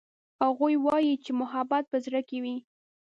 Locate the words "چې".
1.23-1.31